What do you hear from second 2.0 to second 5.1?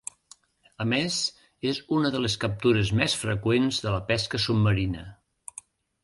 de les captures més freqüents de la pesca submarina.